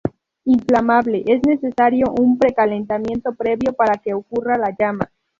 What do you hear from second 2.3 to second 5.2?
precalentamiento previo para que ocurra la llama.